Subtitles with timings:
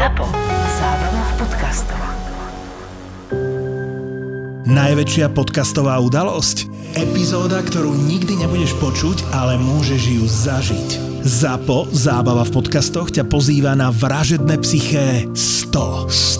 [0.00, 0.32] ZAPO.
[0.80, 2.00] Zábrná v podcastov.
[4.64, 6.72] Najväčšia podcastová udalosť?
[6.96, 10.88] Epizóda, ktorú nikdy nebudeš počuť, ale môžeš ju zažiť.
[11.20, 16.08] ZAPO, zábava v podcastoch, ťa pozýva na vražedné psyché 100.
[16.08, 16.39] 100.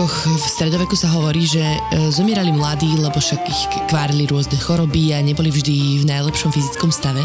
[0.00, 5.12] panovníkoch v stredoveku sa hovorí, že e, zomierali mladí, lebo však ich kvárili rôzne choroby
[5.12, 7.20] a neboli vždy v najlepšom fyzickom stave.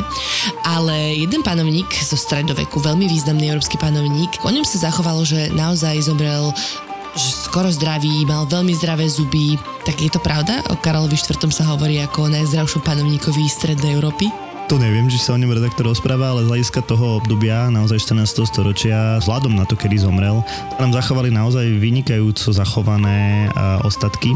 [0.67, 6.03] Ale jeden panovník zo stredoveku, veľmi významný európsky panovník, o ňom sa zachovalo, že naozaj
[6.03, 6.51] zomrel
[7.15, 9.55] že skoro zdravý, mal veľmi zdravé zuby.
[9.87, 10.59] Tak je to pravda?
[10.67, 11.47] O Karolovi IV.
[11.47, 14.44] sa hovorí ako o najzdravšom panovníkovi strednej Európy?
[14.66, 18.49] To neviem, či sa o ňom redaktor rozpráva, ale z hľadiska toho obdobia, naozaj 14.
[18.49, 20.41] storočia, vzhľadom na to, kedy zomrel,
[20.81, 23.45] nám zachovali naozaj vynikajúco zachované
[23.85, 24.33] ostatky.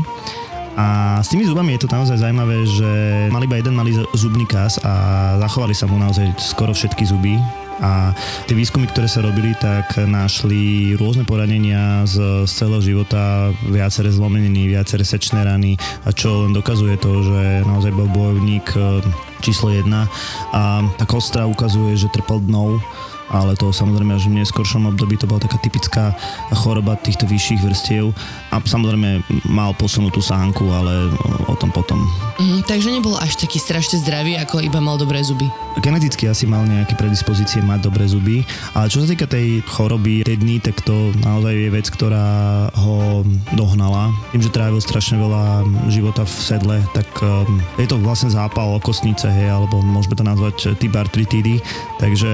[0.77, 2.89] A s tými zubami je to naozaj zaujímavé, že
[3.33, 4.93] mal iba jeden malý zubný kás a
[5.41, 7.33] zachovali sa mu naozaj skoro všetky zuby.
[7.79, 8.11] A
[8.45, 14.75] tie výskumy, ktoré sa robili, tak našli rôzne poranenia z, z celého života, viaceré zlomeniny,
[14.75, 18.99] viaceré sečné rany, a čo len dokazuje to, že naozaj bol bojovník e,
[19.39, 20.11] číslo jedna.
[20.51, 22.83] A tá kostra ukazuje, že trpel dnou,
[23.29, 26.13] ale to samozrejme až v neskoršom období to bola taká typická
[26.53, 28.11] choroba týchto vyšších vrstiev
[28.49, 31.13] a samozrejme mal posunutú sánku, ale
[31.45, 32.01] o tom potom.
[32.41, 35.45] Mhm, takže nebol až taký strašne zdravý, ako iba mal dobré zuby.
[35.79, 38.43] Geneticky asi mal nejaké predispozície mať dobré zuby,
[38.75, 42.27] ale čo sa týka tej choroby tej dny, tak to naozaj je vec, ktorá
[42.73, 43.23] ho
[43.55, 44.11] dohnala.
[44.33, 49.29] Tým, že trávil strašne veľa života v sedle, tak um, je to vlastne zápal kostnice,
[49.29, 51.63] hej, alebo môžeme to nazvať typ artritídy,
[52.01, 52.31] takže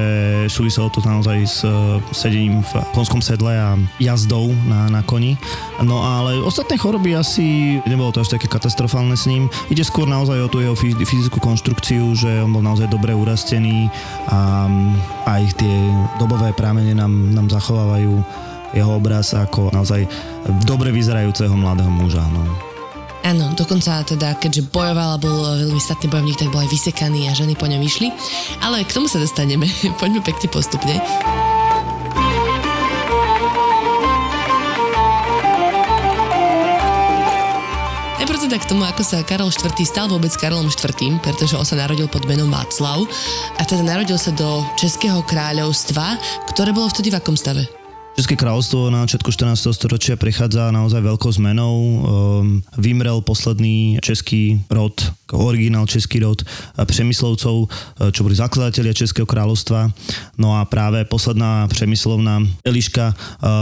[0.86, 5.38] súviselo to naozaj s uh, sedením v konskom sedle a jazdou na, na koni.
[5.82, 9.50] No ale ostatné choroby asi nebolo to až také katastrofálne s ním.
[9.74, 13.90] Ide skôr naozaj o tú jeho fyzickú konštrukciu, že on bol naozaj dobre urastený
[14.30, 14.70] a
[15.26, 15.76] aj tie
[16.22, 18.22] dobové prámene nám, nám zachovávajú
[18.76, 20.06] jeho obraz ako naozaj
[20.68, 22.22] dobre vyzerajúceho mladého muža.
[22.30, 22.65] No.
[23.26, 27.34] Áno, dokonca teda, keďže bojoval a bol veľmi statný bojovník, tak bol aj vysekaný a
[27.34, 28.14] ženy po ňom išli.
[28.62, 29.66] Ale k tomu sa dostaneme.
[30.02, 31.02] Poďme pekne postupne.
[38.22, 39.74] Najprv teda k tomu, ako sa Karol IV.
[39.90, 43.10] stal vôbec Karolom IV., pretože on sa narodil pod menom Václav
[43.58, 46.22] a teda narodil sa do Českého kráľovstva,
[46.54, 47.85] ktoré bolo vtedy v akom stave?
[48.16, 49.76] České kráľovstvo na začiatku 14.
[49.76, 51.76] storočia prechádza naozaj veľkou zmenou.
[51.76, 54.96] Um, vymrel posledný český rod,
[55.36, 56.40] originál český rod
[56.80, 57.68] Přemyslovcov,
[58.16, 59.92] čo boli zakladatelia Českého kráľovstva.
[60.40, 63.12] No a práve posledná Přemyslovna Eliška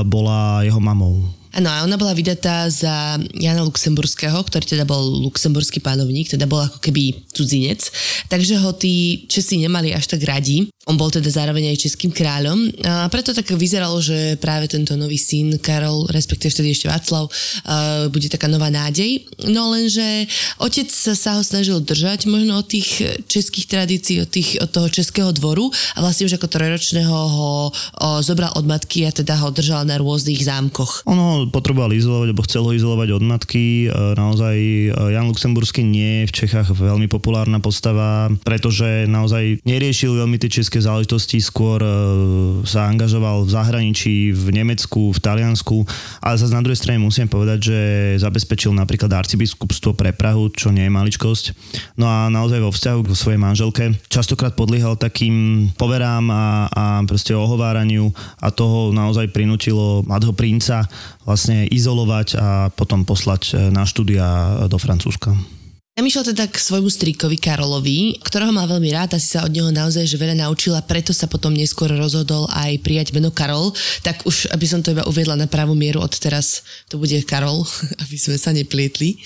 [0.06, 1.34] bola jeho mamou.
[1.54, 6.66] Áno, a ona bola vydatá za Jana Luxemburského, ktorý teda bol luxemburský pánovník, teda bol
[6.66, 7.94] ako keby cudzinec,
[8.26, 10.66] takže ho tí Česi nemali až tak radi.
[10.84, 15.16] On bol teda zároveň aj českým kráľom a preto tak vyzeralo, že práve tento nový
[15.16, 17.32] syn Karol, respektíve vtedy ešte Václav,
[18.12, 19.24] bude taká nová nádej.
[19.48, 20.28] No lenže
[20.60, 23.00] otec sa ho snažil držať možno od tých
[23.32, 27.72] českých tradícií, od, tých, od toho českého dvoru a vlastne už ako trojročného ho
[28.20, 31.08] zobral od matky a teda ho držal na rôznych zámkoch.
[31.08, 33.88] Ono potreboval izolovať, alebo chcel ho izolovať od matky.
[34.20, 34.56] Naozaj
[35.16, 40.73] Jan Luxemburský nie je v Čechách veľmi populárna postava, pretože naozaj neriešil veľmi tie české
[40.80, 41.82] záležitosti, skôr
[42.64, 45.84] sa angažoval v zahraničí, v Nemecku, v Taliansku,
[46.22, 47.80] ale zase na druhej strane musím povedať, že
[48.22, 51.46] zabezpečil napríklad arcibiskupstvo pre Prahu, čo nie je maličkosť.
[51.98, 57.34] No a naozaj vo vzťahu k svojej manželke častokrát podliehal takým poverám a, a proste
[57.34, 60.86] ohováraniu a toho naozaj prinútilo mladého princa
[61.26, 65.34] vlastne izolovať a potom poslať na štúdia do Francúzska.
[65.94, 69.70] Ja išiel teda k svojmu strýkovi Karolovi, ktorého mal veľmi rád, asi sa od neho
[69.70, 73.70] naozaj že veľa naučila, preto sa potom neskôr rozhodol aj prijať meno Karol,
[74.02, 77.62] tak už aby som to iba uviedla na pravú mieru, od teraz to bude Karol,
[78.10, 79.22] aby sme sa neplietli.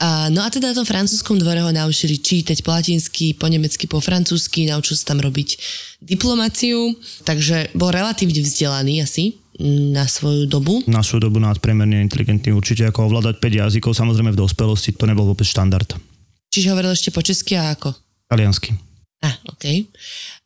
[0.00, 3.84] A, no a teda na tom francúzskom dvore ho naučili čítať po latinsky, po nemecky,
[3.84, 5.60] po francúzsky, naučil sa tam robiť
[6.00, 6.96] diplomáciu,
[7.28, 10.80] takže bol relatívne vzdelaný asi na svoju dobu.
[10.86, 15.26] Na svoju dobu nadpriemerne inteligentný určite, ako ovládať 5 jazykov, samozrejme v dospelosti to nebol
[15.26, 15.98] vôbec štandard.
[16.48, 17.92] Čiže hovoril ešte po česky a ako?
[18.30, 18.72] Taliansky.
[19.18, 19.90] A, OK.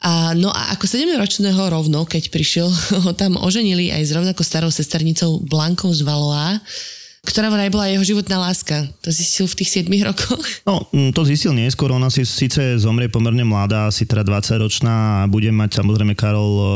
[0.01, 2.73] A, no a ako 7-ročného rovno, keď prišiel,
[3.05, 6.57] ho tam oženili aj s rovnako starou sesternicou Blankou z Valois,
[7.23, 8.83] ktorá vraj bola jeho životná láska.
[9.07, 10.43] To zistil v tých 7 rokoch?
[10.63, 15.23] No, mm, to zistil neskôr, ona si síce zomrie pomerne mladá, asi teda 20 ročná
[15.23, 16.67] a bude mať samozrejme Karol e,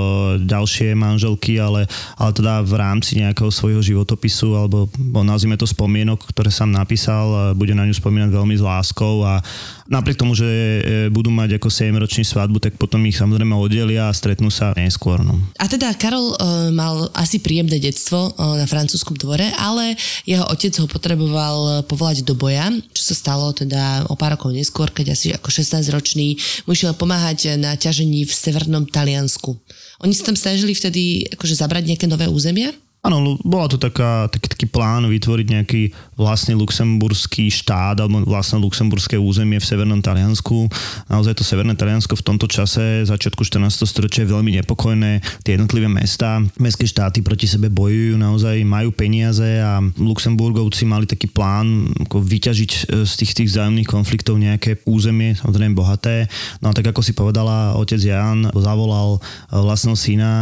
[0.43, 1.87] ďalšie manželky, ale,
[2.19, 4.91] ale teda v rámci nejakého svojho životopisu alebo
[5.23, 9.39] nazvime to spomienok, ktoré sám napísal, e, bude na ňu spomínať veľmi s láskou a
[9.87, 14.15] napriek tomu, že e, budú mať ako 7-roční svadbu, tak potom ich samozrejme oddelia a
[14.15, 15.23] stretnú sa neskôr.
[15.23, 15.39] No.
[15.63, 19.95] A teda Karol uh, mal asi príjemné detstvo uh, na francúzskom dvore, ale
[20.27, 24.53] je jeho otec ho potreboval povolať do boja, čo sa stalo teda o pár rokov
[24.53, 26.37] neskôr, keď asi ako 16-ročný
[26.69, 29.57] mu išiel pomáhať na ťažení v severnom Taliansku.
[30.05, 32.71] Oni sa tam snažili vtedy akože zabrať nejaké nové územia?
[33.07, 35.83] Áno, bola to taká, taký, taký plán vytvoriť nejaký
[36.19, 40.67] vlastný luxemburský štát alebo vlastné luxemburské územie v severnom Taliansku.
[41.07, 43.87] Naozaj to severné Taliansko v tomto čase, začiatku 14.
[43.87, 45.23] storočia je veľmi nepokojné.
[45.47, 51.31] Tie jednotlivé mesta, mestské štáty proti sebe bojujú, naozaj majú peniaze a Luxemburgovci mali taký
[51.31, 56.27] plán ako vyťažiť e, z tých, tých vzájomných konfliktov nejaké územie, samozrejme bohaté.
[56.59, 60.33] No a tak ako si povedala, otec Jan zavolal e, vlastného syna,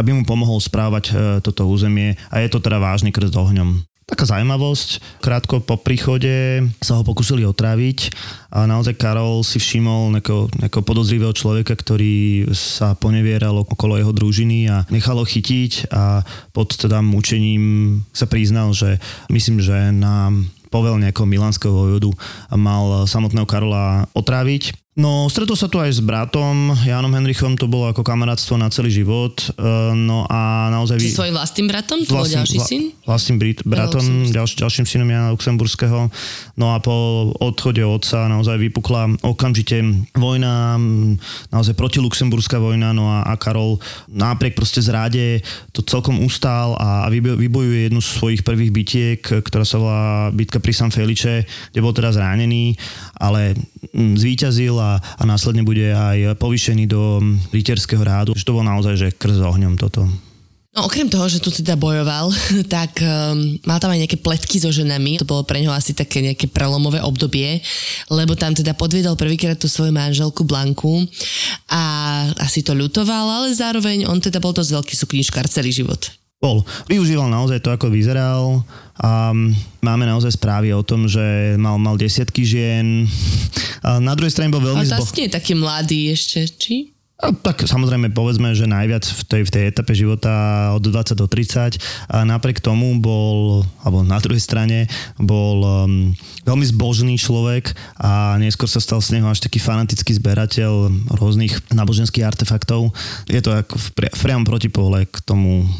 [0.00, 1.12] aby mu pomohol správať e,
[1.44, 3.82] toto územie a je to teda vážny krst ohňom.
[4.04, 8.12] Taká zaujímavosť, krátko po príchode sa ho pokúsili otráviť
[8.52, 14.68] a naozaj Karol si všimol nejakého, nejakého podozrivého človeka, ktorý sa ponevieral okolo jeho družiny
[14.68, 16.20] a nechal ho chytiť a
[16.52, 17.64] pod teda mučením
[18.12, 19.00] sa priznal, že
[19.32, 20.28] myslím, že na
[20.68, 22.12] povel nejakého milánskeho vojvodu
[22.60, 27.90] mal samotného Karola otráviť No, stretol sa tu aj s bratom Jánom Henrichom, to bolo
[27.90, 29.34] ako kamarátstvo na celý život.
[29.58, 31.02] Uh, no a naozaj...
[31.02, 31.98] Či svojim vlastným bratom?
[32.06, 32.82] To bol ďalší syn?
[33.02, 36.14] Vlastným brit, bratom, ďalš, ďalším synom Jana Luxemburského.
[36.54, 36.94] No a po
[37.42, 39.82] odchode otca naozaj vypukla okamžite
[40.14, 40.78] vojna,
[41.50, 45.42] naozaj protiluxemburská vojna, no a, a Karol napriek proste zráde
[45.74, 50.62] to celkom ustál a, a vybojuje jednu z svojich prvých bitiek, ktorá sa volá bitka
[50.62, 51.42] pri San Felice,
[51.74, 52.78] kde bol teraz zranený,
[53.18, 53.58] ale
[53.90, 58.36] zvíťazil a, a následne bude aj povýšený do rytierského rádu.
[58.36, 60.04] Že to bol naozaj, že krz ohňom toto.
[60.74, 62.34] No okrem toho, že tu teda bojoval,
[62.66, 65.22] tak um, mal tam aj nejaké pletky so ženami.
[65.22, 67.62] To bolo pre neho asi také nejaké prelomové obdobie,
[68.10, 71.06] lebo tam teda podviedol prvýkrát tú svoju manželku Blanku
[71.70, 71.82] a
[72.42, 76.10] asi to ľutoval, ale zároveň on teda bol dosť veľký sukničkár celý život.
[76.42, 76.60] Bol.
[76.90, 78.60] Využíval naozaj to, ako vyzeral.
[79.00, 79.32] A
[79.80, 83.08] máme naozaj správy o tom, že mal, mal desiatky žien.
[83.84, 84.80] Na druhej strane bol veľmi...
[84.80, 85.04] Ale zbo...
[85.20, 86.94] nie je taký mladý ešte, či?
[87.14, 90.32] A tak samozrejme povedzme, že najviac v tej, v tej etape života
[90.74, 91.78] od 20 do 30
[92.10, 96.10] a napriek tomu bol, alebo na druhej strane bol um,
[96.42, 97.70] veľmi zbožný človek
[98.02, 102.90] a neskôr sa stal z neho až taký fanatický zberateľ rôznych náboženských artefaktov.
[103.30, 105.70] Je to ako v, pri, v priam protipole k tomu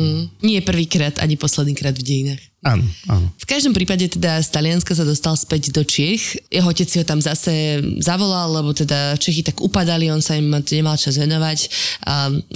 [0.00, 2.49] Mm, nie prvýkrát ani posledný krát v dejinách.
[2.60, 3.32] Áno, áno.
[3.40, 6.36] V každom prípade teda z Talianska sa dostal späť do Čiech.
[6.52, 10.52] Jeho otec si ho tam zase zavolal, lebo teda Čechy tak upadali, on sa im
[10.52, 11.72] nemal čas venovať,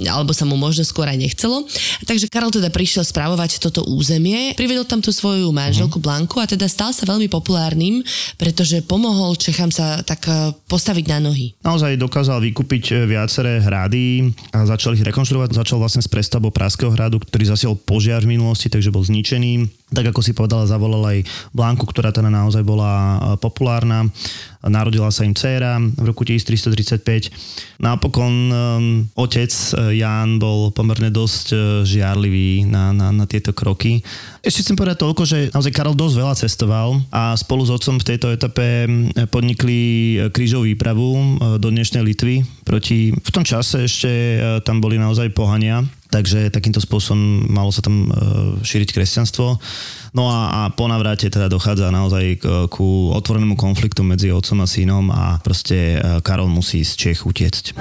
[0.05, 1.65] alebo sa mu možno skôr aj nechcelo.
[2.05, 6.05] Takže Karol teda prišiel spravovať toto územie, privedol tam tú svoju manželku uh-huh.
[6.05, 8.05] Blanku a teda stal sa veľmi populárnym,
[8.37, 11.57] pretože pomohol Čechám sa tak e, postaviť na nohy.
[11.65, 15.57] Naozaj dokázal vykúpiť e, viaceré hrady a začal ich rekonštruovať.
[15.57, 20.11] Začal vlastne s prestavbou Praského hradu, ktorý zasiel požiar v minulosti, takže bol zničený tak
[20.11, 21.23] ako si povedala, zavolal aj
[21.55, 24.03] Blanku, ktorá teda naozaj bola e, populárna.
[24.65, 27.79] Narodila sa im dcéra v roku 1335.
[27.79, 34.01] Napokon um, otec e, Ján bol pomerne dosť uh, žiarlivý na, na, na tieto kroky.
[34.41, 38.07] Ešte chcem povedať toľko, že naozaj Karol dosť veľa cestoval a spolu s otcom v
[38.09, 38.89] tejto etape
[39.29, 39.79] podnikli
[40.33, 43.13] krížovú výpravu do dnešnej Litvy proti...
[43.13, 44.11] V tom čase ešte
[44.65, 45.85] tam boli naozaj pohania
[46.15, 48.09] takže takýmto spôsobom malo sa tam e,
[48.63, 49.59] šíriť kresťanstvo.
[50.15, 54.67] No a, a po navráte teda dochádza naozaj k, ku otvorenému konfliktu medzi otcom a
[54.67, 57.75] synom a proste e, Karol musí z Čech utiecť.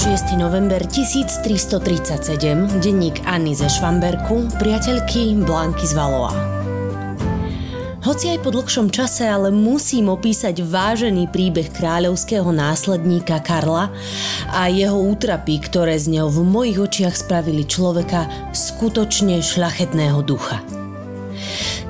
[0.00, 0.40] 6.
[0.40, 6.32] november 1337, denník Anny ze Švamberku, priateľky Blanky z Valoa.
[8.00, 13.92] Hoci aj po dlhšom čase, ale musím opísať vážený príbeh kráľovského následníka Karla
[14.56, 18.24] a jeho útrapy, ktoré z neho v mojich očiach spravili človeka
[18.56, 20.64] skutočne šlachetného ducha.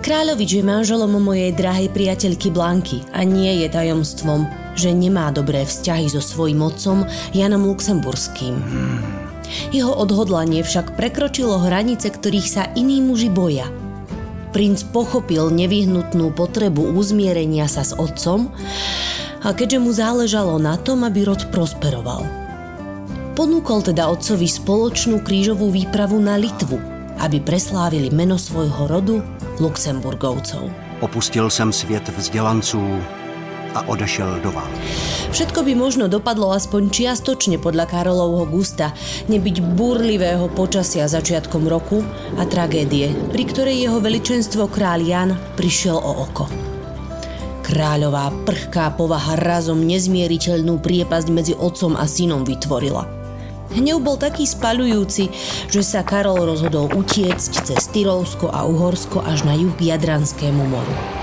[0.02, 6.10] Kráľovič je manželom mojej drahej priateľky Blanky a nie je tajomstvom, že nemá dobré vzťahy
[6.10, 8.58] so svojím otcom Janom Luxemburským.
[9.70, 13.70] Jeho odhodlanie však prekročilo hranice, ktorých sa iní muži boja.
[14.50, 18.50] Princ pochopil nevyhnutnú potrebu uzmierenia sa s otcom
[19.40, 22.26] a keďže mu záležalo na tom, aby rod prosperoval.
[23.38, 26.76] Ponúkol teda otcovi spoločnú krížovú výpravu na Litvu,
[27.22, 29.22] aby preslávili meno svojho rodu
[29.62, 30.66] Luxemburgovcov.
[31.00, 32.82] Opustil jsem svět vzdělanců
[33.74, 34.80] a odešel do války.
[35.30, 38.90] Všetko by možno dopadlo aspoň čiastočne podľa Karolovho gusta,
[39.30, 42.02] nebyť búrlivého počasia začiatkom roku
[42.34, 46.50] a tragédie, pri ktorej jeho veličenstvo kráľ Jan prišiel o oko.
[47.62, 53.06] Kráľová prchká povaha razom nezmieriteľnú priepasť medzi otcom a synom vytvorila.
[53.70, 55.30] Hnev bol taký spalujúci,
[55.70, 61.19] že sa Karol rozhodol utiecť cez Tyrolsko a Uhorsko až na juh Jadranskému moru.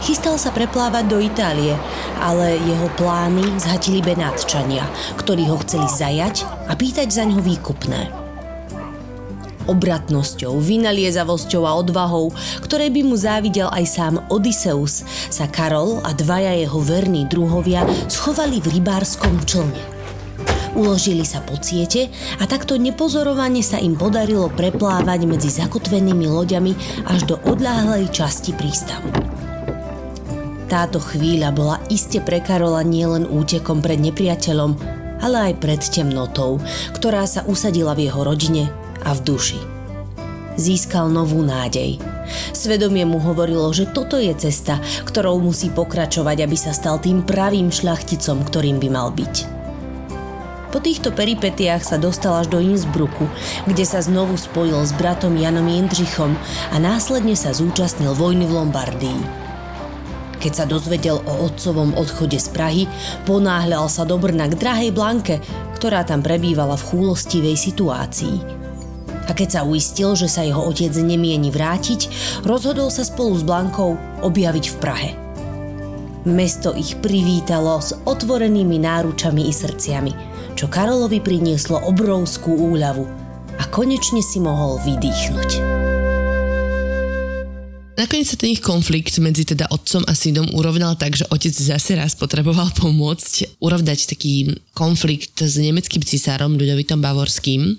[0.00, 1.76] Chystal sa preplávať do Itálie,
[2.24, 4.88] ale jeho plány zhatili Benátčania,
[5.20, 8.08] ktorí ho chceli zajať a pýtať za ňo výkupné.
[9.68, 12.32] Obratnosťou, vynaliezavosťou a odvahou,
[12.64, 18.58] ktoré by mu závidel aj sám Odysseus, sa Karol a dvaja jeho verní druhovia schovali
[18.64, 20.00] v rybárskom člne.
[20.74, 22.08] Uložili sa po ciete
[22.40, 26.72] a takto nepozorovane sa im podarilo preplávať medzi zakotvenými loďami
[27.04, 29.29] až do odláhlej časti prístavu.
[30.70, 34.78] Táto chvíľa bola iste pre Karola nielen útekom pred nepriateľom,
[35.18, 36.62] ale aj pred temnotou,
[36.94, 38.70] ktorá sa usadila v jeho rodine
[39.02, 39.58] a v duši.
[40.54, 41.98] Získal novú nádej.
[42.54, 44.78] Svedomie mu hovorilo, že toto je cesta,
[45.10, 49.58] ktorou musí pokračovať, aby sa stal tým pravým šľachticom, ktorým by mal byť.
[50.70, 53.26] Po týchto peripetiách sa dostal až do Innsbrucku,
[53.66, 56.38] kde sa znovu spojil s bratom Janom Jindřichom
[56.70, 59.49] a následne sa zúčastnil vojny v Lombardii.
[60.40, 62.84] Keď sa dozvedel o otcovom odchode z Prahy,
[63.28, 65.36] ponáhľal sa do Brna k drahej Blanke,
[65.76, 68.36] ktorá tam prebývala v chúlostivej situácii.
[69.28, 72.08] A keď sa uistil, že sa jeho otec nemieni vrátiť,
[72.48, 75.10] rozhodol sa spolu s Blankou objaviť v Prahe.
[76.24, 80.12] Mesto ich privítalo s otvorenými náručami i srdciami,
[80.56, 83.04] čo Karolovi prinieslo obrovskú úľavu
[83.60, 85.79] a konečne si mohol vydýchnuť.
[88.00, 92.00] Nakoniec sa ten ich konflikt medzi teda otcom a synom urovnal tak, že otec zase
[92.00, 97.76] raz potreboval pomôcť urovnať taký konflikt s nemeckým cisárom Ľudovitom Bavorským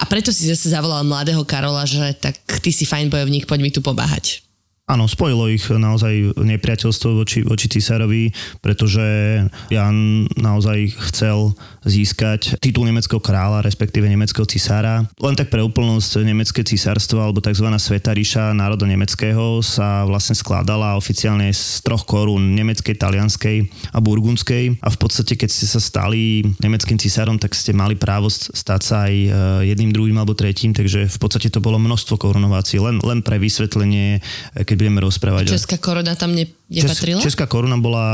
[0.00, 3.68] a preto si zase zavolal mladého Karola, že tak ty si fajn bojovník, poď mi
[3.68, 4.47] tu pomáhať.
[4.88, 8.32] Áno, spojilo ich naozaj nepriateľstvo voči, voči cisárovi,
[8.64, 9.04] pretože
[9.68, 11.52] Jan naozaj chcel
[11.84, 15.04] získať titul nemeckého kráľa, respektíve nemeckého cisára.
[15.20, 17.68] Len tak pre úplnosť nemecké cisárstvo alebo tzv.
[17.76, 18.16] Sveta
[18.56, 24.98] národa nemeckého sa vlastne skladala oficiálne z troch korún nemeckej, talianskej a burgundskej a v
[24.98, 29.28] podstate keď ste sa stali nemeckým cisárom, tak ste mali právo stať sa aj e,
[29.68, 32.80] jedným, druhým alebo tretím, takže v podstate to bolo množstvo korunovácií.
[32.80, 34.24] Len, len pre vysvetlenie,
[34.56, 35.50] keď budeme rozprávať.
[35.50, 37.18] Česká koruna tam ne, nepatrila?
[37.18, 38.06] Čes, Česká koruna bola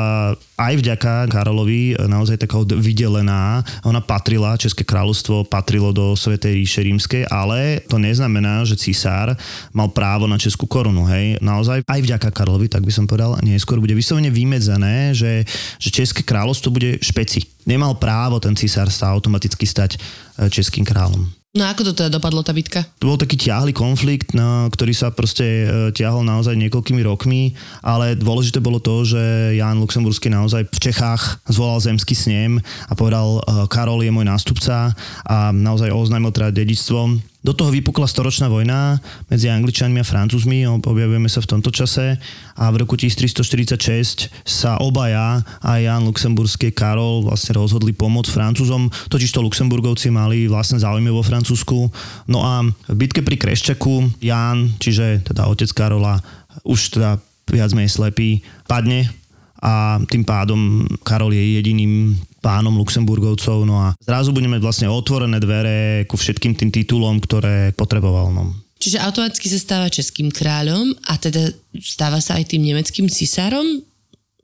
[0.57, 3.61] aj vďaka Karolovi naozaj taká vydelená.
[3.85, 9.37] Ona patrila, České kráľovstvo patrilo do Svetej ríše rímskej, ale to neznamená, že cisár
[9.77, 11.05] mal právo na Českú korunu.
[11.05, 11.37] Hej.
[11.45, 15.45] Naozaj aj vďaka Karolovi, tak by som povedal, neskôr bude vyslovene vymedzené, že,
[15.77, 17.45] že České kráľovstvo bude špeci.
[17.69, 21.44] Nemal právo ten cisár sa automaticky stať eh, českým kráľom.
[21.55, 22.83] No ako to teda dopadlo tá bitka?
[22.99, 28.19] To bol taký ťahly konflikt, no, ktorý sa proste e, ťahol naozaj niekoľkými rokmi, ale
[28.19, 32.59] dôležité bolo to, že Jan Luxemburský naozaj v Čechách zvolal zemský snem
[32.91, 38.09] a povedal, e, Karol je môj nástupca a naozaj oznámil teda dedičstvo do toho vypukla
[38.09, 38.97] storočná vojna
[39.29, 42.17] medzi Angličanmi a Francúzmi, objavujeme sa v tomto čase
[42.57, 49.45] a v roku 1346 sa obaja, aj Jan Luxemburský, Karol vlastne rozhodli pomôcť Francúzom, totižto
[49.45, 51.93] Luxemburgovci mali vlastne záujmy vo Francúzsku.
[52.33, 56.25] No a v bitke pri Kreščaku Jan, čiže teda otec Karola,
[56.65, 57.21] už teda
[57.53, 59.13] viac menej slepý, padne
[59.61, 66.05] a tým pádom Karol je jediným pánom Luxemburgovcov, no a zrazu budeme vlastne otvorené dvere
[66.05, 68.29] ku všetkým tým titulom, ktoré potreboval.
[68.29, 68.53] No.
[68.77, 71.49] Čiže automaticky sa stáva českým kráľom a teda
[71.81, 73.81] stáva sa aj tým nemeckým cisárom?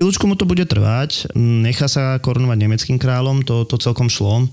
[0.00, 4.49] Chvíľučku mu to bude trvať, nechá sa korunovať nemeckým kráľom, to, to celkom šlo,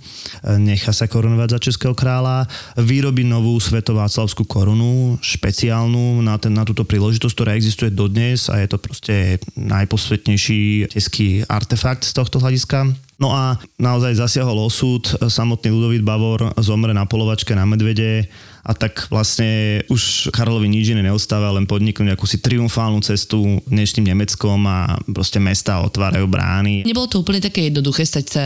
[0.60, 6.84] nechá sa korunovať za českého kráľa, vyrobí novú svetováclavskú korunu, špeciálnu na, ten, na túto
[6.84, 12.92] príležitosť, ktorá existuje dodnes a je to proste najposvetnejší český artefakt z tohto hľadiska.
[13.16, 18.28] No a naozaj zasiahol osud, samotný Ludovít Bavor zomre na polovačke na medvede
[18.68, 24.60] a tak vlastne už Karlovi nič iné neostáva, len podniknúť akúsi triumfálnu cestu dnešným Nemeckom
[24.68, 26.84] a proste mesta otvárajú brány.
[26.84, 28.46] Nebolo to úplne také jednoduché stať sa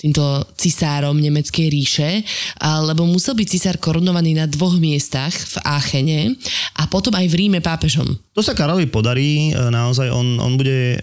[0.00, 0.24] týmto
[0.56, 2.24] cisárom nemeckej ríše,
[2.64, 6.20] lebo musel byť cisár korunovaný na dvoch miestach v Áchene
[6.80, 8.08] a potom aj v Ríme pápežom.
[8.32, 10.98] To sa Karolovi podarí, e, naozaj on, on bude e,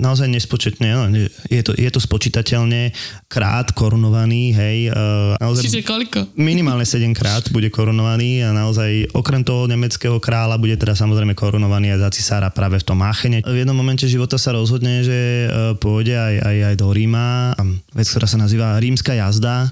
[0.00, 1.04] naozaj nespočetne, no,
[1.52, 2.96] je to, je to spočítateľne
[3.28, 4.88] krát korunovaný, hej.
[4.88, 4.96] E,
[5.36, 6.18] naozaj Čiže koľko?
[6.40, 11.92] Minimálne 7 krát bude korunovaný a naozaj okrem toho nemeckého kráľa bude teda samozrejme korunovaný
[11.96, 13.44] aj za cisára práve v tom Áchene.
[13.44, 17.52] V jednom momente života sa rozhodne, že pôjde aj, aj, aj do Ríma,
[17.92, 19.68] vec, ktorá sa nazýva rímska jazda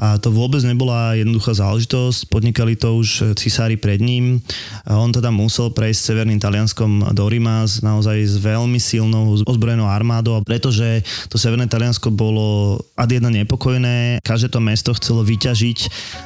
[0.00, 4.40] a to vôbec nebola jednoduchá záležitosť, podnikali to už cisári pred ním.
[4.88, 10.40] A on teda musel prejsť severným Talianskom do Ríma naozaj s veľmi silnou ozbrojenou armádou,
[10.40, 15.78] pretože to severné Taliansko bolo ad jedna nepokojné, každé to mesto chcelo vyťažiť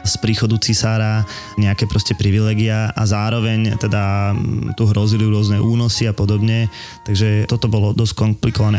[0.07, 1.27] z príchodu cisára
[1.59, 4.37] nejaké proste privilegia a zároveň teda
[4.79, 6.71] tu hrozili rôzne únosy a podobne,
[7.03, 8.79] takže toto bolo dosť komplikované.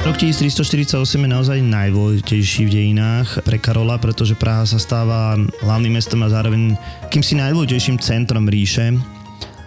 [0.00, 6.24] Rok 1348 je naozaj najdôležitejší v dejinách pre Karola, pretože Praha sa stáva hlavným mestom
[6.24, 6.72] a zároveň
[7.12, 8.96] kýmsi najdôležitejším centrom ríše.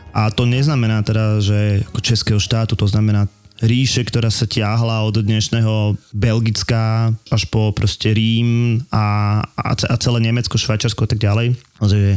[0.10, 3.30] A to neznamená teda, že ako českého štátu, to znamená
[3.62, 10.58] ríše, ktorá sa tiahla od dnešného Belgická až po proste Rím a, a celé Nemecko,
[10.58, 11.54] Švajčarsko a tak ďalej.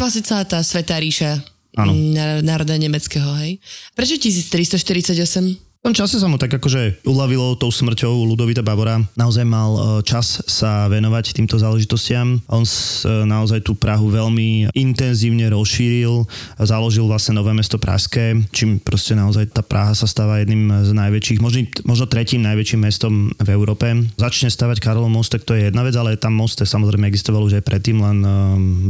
[0.00, 1.44] Vlastne celá tá svetá ríša
[2.40, 3.60] národa nemeckého, hej.
[3.92, 5.65] Prečo 1348?
[5.86, 8.98] Tom čase sa mu tak akože uľavilo tou smrťou Ludovita Bavora.
[9.14, 12.42] Naozaj mal e, čas sa venovať týmto záležitostiam.
[12.50, 16.26] On e, naozaj tú Prahu veľmi intenzívne rozšíril.
[16.58, 21.38] Založil vlastne nové mesto Pražské, čím proste naozaj tá Praha sa stáva jedným z najväčších,
[21.38, 23.86] možno, možno tretím najväčším mestom v Európe.
[24.18, 27.62] Začne stavať Karolov most, tak to je jedna vec, ale tam most samozrejme existoval už
[27.62, 28.30] aj predtým, len e,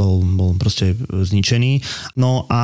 [0.00, 1.84] bol, bol proste zničený.
[2.16, 2.62] No a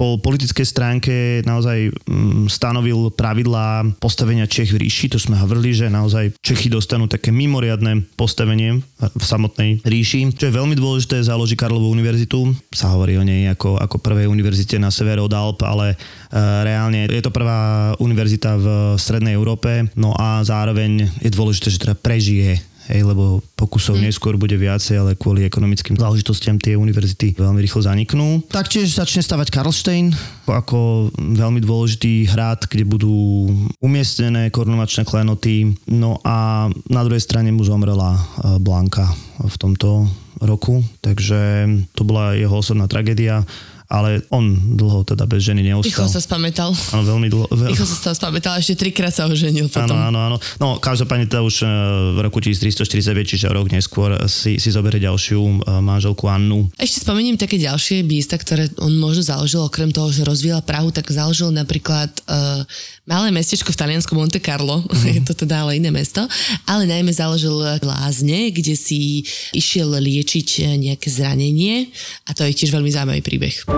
[0.00, 1.14] po politickej stránke
[1.44, 3.65] naozaj mm, stanovil pravidlá
[3.98, 5.12] postavenia Čech v ríši.
[5.12, 10.34] To sme hovorili, že naozaj Čechy dostanú také mimoriadne postavenie v samotnej ríši.
[10.34, 12.52] Čo je veľmi dôležité, založí Karlovú univerzitu.
[12.72, 15.96] Sa hovorí o nej ako, ako prvej univerzite na severe od Alp, ale e,
[16.38, 18.66] reálne je to prvá univerzita v
[19.00, 19.88] strednej Európe.
[19.98, 24.02] No a zároveň je dôležité, že teda prežije hej, lebo pokusov mm.
[24.06, 28.46] neskôr bude viacej, ale kvôli ekonomickým záležitostiam tie univerzity veľmi rýchlo zaniknú.
[28.50, 30.06] Taktiež začne stavať Karlštejn
[30.46, 33.46] ako veľmi dôležitý hrad, kde budú
[33.82, 35.74] umiestnené korunovačné klenoty.
[35.90, 38.20] No a na druhej strane mu zomrela e,
[38.62, 39.10] Blanka
[39.42, 40.06] v tomto
[40.40, 41.64] roku, takže
[41.96, 43.40] to bola jeho osobná tragédia
[43.86, 46.06] ale on dlho teda bez ženy neostal.
[46.06, 46.70] Rýchlo sa spamätal.
[46.90, 47.46] Áno, veľmi dlho.
[47.50, 47.70] Veľ...
[47.70, 49.94] Rýchlo sa spamätal, ešte trikrát sa oženil potom.
[49.94, 50.36] Áno, áno, áno.
[50.58, 51.66] No, každopádne to už e,
[52.14, 56.66] v roku 1349, čiže rok neskôr si, si zoberie ďalšiu e, manželku Annu.
[56.74, 61.06] Ešte spomeniem také ďalšie miesta, ktoré on možno založil, okrem toho, že rozvíjal Prahu, tak
[61.10, 62.66] založil napríklad uh,
[63.06, 65.06] malé mestečko v Taliansku Monte Carlo, mm.
[65.16, 66.26] je to teda ale iné mesto,
[66.66, 69.22] ale najmä založil lázne, kde si
[69.54, 71.90] išiel liečiť nejaké zranenie
[72.26, 73.75] a to je tiež veľmi zaujímavý príbeh.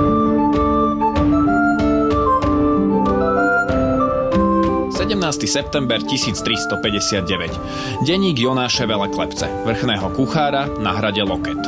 [5.28, 5.44] 17.
[5.44, 8.00] september 1359.
[8.00, 11.60] Deník Jonáše Veleklepce, vrchného kuchára na hrade Loket.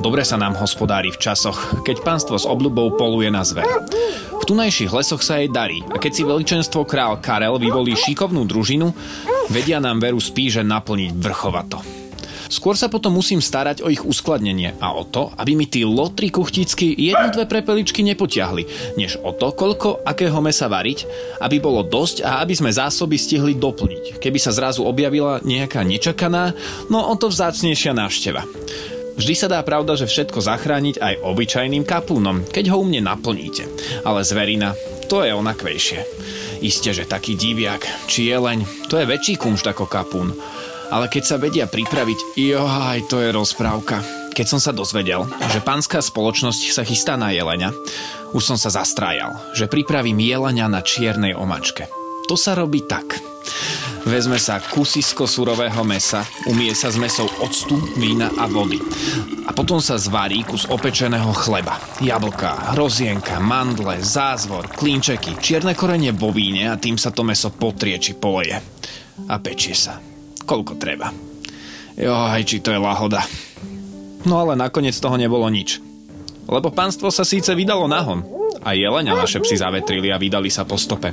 [0.00, 3.68] Dobre sa nám hospodári v časoch, keď pánstvo s obľubou poluje na zver.
[4.40, 8.92] V tunajších lesoch sa jej darí a keď si veličenstvo král Karel vyvolí šikovnú družinu,
[9.52, 12.03] vedia nám veru spíže naplniť vrchovato.
[12.54, 16.30] Skôr sa potom musím starať o ich uskladnenie a o to, aby mi tí lotri
[16.30, 21.02] kuchticky jednu dve prepeličky nepotiahli, než o to, koľko akého mesa variť,
[21.42, 24.22] aby bolo dosť a aby sme zásoby stihli doplniť.
[24.22, 26.54] Keby sa zrazu objavila nejaká nečakaná,
[26.94, 28.46] no o to vzácnejšia návšteva.
[29.18, 33.66] Vždy sa dá pravda, že všetko zachrániť aj obyčajným kapúnom, keď ho u mne naplníte.
[34.06, 34.78] Ale zverina,
[35.10, 36.06] to je onakvejšie.
[36.62, 40.30] Isté, že taký diviak či jeleň, to je väčší kumšt ako kapún
[40.90, 44.00] ale keď sa vedia pripraviť, johaj, to je rozprávka.
[44.34, 47.70] Keď som sa dozvedel, že pánska spoločnosť sa chystá na jelenia,
[48.34, 51.86] už som sa zastrájal, že pripravím jelenia na čiernej omačke.
[52.26, 53.20] To sa robí tak.
[54.04, 58.76] Vezme sa kusisko surového mesa, umie sa s mesou octu, vína a vody.
[59.48, 61.80] A potom sa zvarí kus opečeného chleba.
[62.04, 67.96] Jablka, hrozienka, mandle, zázvor, klínčeky, čierne korenie vo víne a tým sa to meso potrie
[67.96, 68.60] či poleje.
[69.28, 70.13] A pečie sa
[70.44, 71.10] koľko treba.
[71.98, 73.24] aj či to je lahoda.
[74.24, 75.80] No ale nakoniec toho nebolo nič.
[76.44, 78.24] Lebo pánstvo sa síce vydalo nahon,
[78.64, 81.12] a jelenia naše psi zavetrili a vydali sa po stope.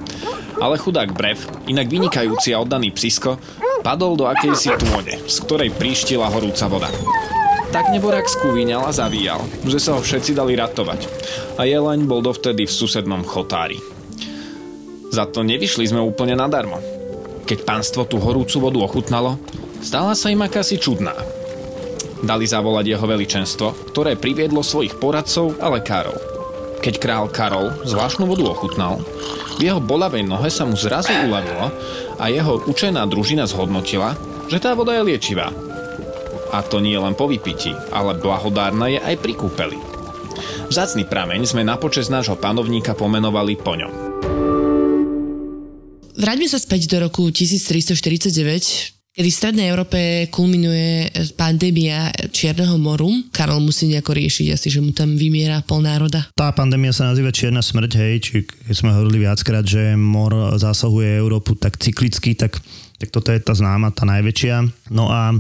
[0.57, 3.35] Ale chudák brev, inak vynikajúci a oddaný psisko,
[3.83, 6.89] padol do akejsi tône, z ktorej príštila horúca voda.
[7.71, 11.07] Tak neborak skúviňal a zavíjal, že sa ho všetci dali ratovať.
[11.59, 13.79] A jeleň bol dovtedy v susednom chotári.
[15.11, 16.79] Za to nevyšli sme úplne nadarmo.
[17.51, 19.35] Keď pánstvo tú horúcu vodu ochutnalo,
[19.83, 21.11] stala sa im akási čudná.
[22.23, 26.15] Dali zavolať jeho veličenstvo, ktoré priviedlo svojich poradcov a lekárov.
[26.79, 29.03] Keď král Karol zvláštnu vodu ochutnal,
[29.59, 31.75] v jeho bolavej nohe sa mu zrazu uľavilo
[32.15, 34.15] a jeho učená družina zhodnotila,
[34.47, 35.51] že tá voda je liečivá.
[36.55, 39.75] A to nie len po vypití, ale blahodárna je aj pri kúpeli.
[40.71, 44.10] Vzácný prameň sme na počas nášho panovníka pomenovali po ňom.
[46.31, 48.31] Vráťme sa späť do roku 1349,
[49.11, 49.99] kedy v Strednej Európe
[50.31, 53.11] kulminuje pandémia Čierneho moru.
[53.35, 56.31] Karol musí nejako riešiť asi, že mu tam vymiera pol národa.
[56.31, 61.19] Tá pandémia sa nazýva Čierna smrť, hej, či keď sme hovorili viackrát, že mor zasahuje
[61.19, 62.63] Európu tak cyklicky, tak
[62.95, 64.87] tak toto je tá známa, tá najväčšia.
[64.93, 65.33] No a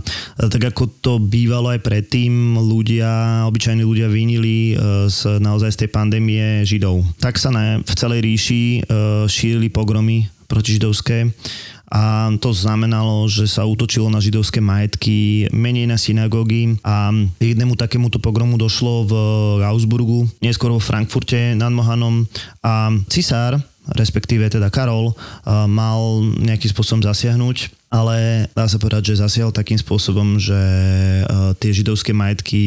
[0.49, 4.73] tak ako to bývalo aj predtým, ľudia, obyčajní ľudia vinili
[5.05, 7.05] z, naozaj z tej pandémie Židov.
[7.21, 8.81] Tak sa na, v celej ríši
[9.29, 11.31] šírili pogromy protižidovské.
[11.91, 18.19] A to znamenalo, že sa útočilo na židovské majetky, menej na synagógy a jednému takémuto
[18.19, 19.13] pogromu došlo v
[19.63, 22.23] Augsburgu, neskôr vo Frankfurte nad Mohanom.
[22.63, 23.59] A cisár,
[23.91, 25.11] respektíve teda Karol,
[25.67, 30.55] mal nejakým spôsobom zasiahnuť ale dá sa povedať, že zasiahol takým spôsobom, že
[31.59, 32.63] tie židovské majetky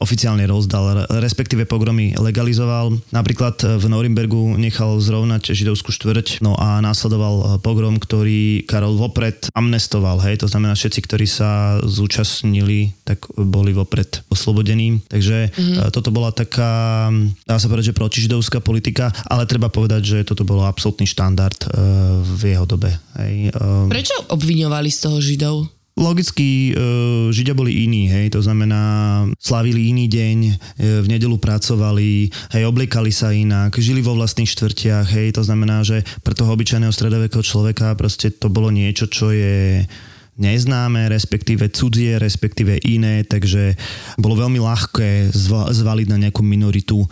[0.00, 2.96] oficiálne rozdal, respektíve pogromy legalizoval.
[3.12, 10.24] Napríklad v Norimbergu nechal zrovnať židovskú štvrť, no a následoval pogrom, ktorý Karol vopred amnestoval,
[10.24, 15.04] hej, to znamená všetci, ktorí sa zúčastnili, tak boli vopred oslobodení.
[15.06, 15.92] Takže mm-hmm.
[15.92, 17.12] toto bola taká,
[17.44, 21.60] dá sa povedať, že protižidovská politika, ale treba povedať, že toto bolo absolútny štandard
[22.24, 22.96] v jeho dobe.
[23.20, 23.52] Hej.
[23.92, 25.79] Prečo obviňovali z toho Židov?
[26.00, 26.74] Logicky e,
[27.28, 30.52] Židia boli iní, hej, to znamená slavili iný deň, e,
[31.04, 36.00] v nedelu pracovali, hej, obliekali sa inak, žili vo vlastných štvrtiach, hej, to znamená, že
[36.24, 39.84] pre toho obyčajného stredovekého človeka proste to bolo niečo, čo je
[40.40, 43.76] neznáme, respektíve cudzie, respektíve iné, takže
[44.16, 45.30] bolo veľmi ľahké
[45.76, 47.08] zvaliť na nejakú minoritu um,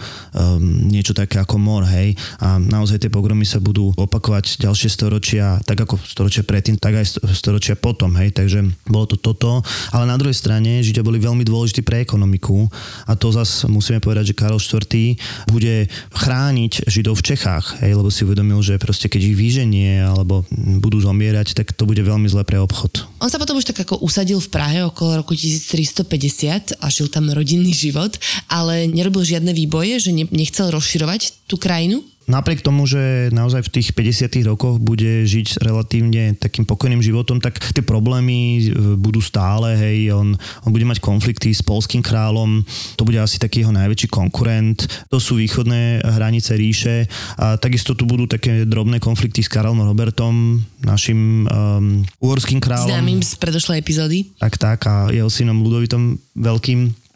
[0.89, 2.17] niečo také ako mor, hej.
[2.41, 7.21] A naozaj tie pogromy sa budú opakovať ďalšie storočia, tak ako storočia predtým, tak aj
[7.37, 8.33] storočia potom, hej.
[8.33, 9.61] Takže bolo to toto.
[9.93, 12.67] Ale na druhej strane Židia boli veľmi dôležití pre ekonomiku
[13.05, 15.21] a to zase musíme povedať, že Karol IV
[15.53, 15.87] bude
[16.17, 20.49] chrániť Židov v Čechách, hej, lebo si uvedomil, že proste keď ich vyženie alebo
[20.81, 23.18] budú zomierať, tak to bude veľmi zlé pre obchod.
[23.19, 27.27] On sa potom už tak ako usadil v Prahe okolo roku 1350 a žil tam
[27.27, 28.15] rodinný život,
[28.47, 32.07] ale nerobil žiadne výboje, že nechcel rozširovať tú krajinu?
[32.29, 37.59] Napriek tomu, že naozaj v tých 50 rokoch bude žiť relatívne takým pokojným životom, tak
[37.59, 38.63] tie problémy e,
[39.01, 42.63] budú stále, hej, on, on bude mať konflikty s polským kráľom,
[42.95, 47.09] to bude asi taký jeho najväčší konkurent, to sú východné hranice ríše
[47.41, 52.93] a takisto tu budú také drobné konflikty s Karolom Robertom, našim um, uhorským kráľom.
[52.93, 54.19] Známym z predošlej epizódy.
[54.37, 57.08] Tak, tak a jeho synom Ludovitom Veľkým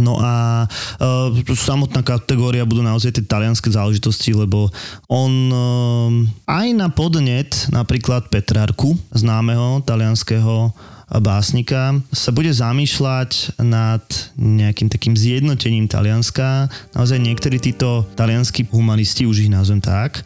[0.00, 4.72] No a uh, samotná kategória budú naozaj tie talianské záležitosti, lebo
[5.08, 6.08] on uh,
[6.48, 10.72] aj na podnet napríklad Petrarku, známeho talianského
[11.20, 14.00] básnika, sa bude zamýšľať nad
[14.40, 16.72] nejakým takým zjednotením Talianska.
[16.96, 20.24] Naozaj niektorí títo talianskí humanisti, už ich nazvem tak,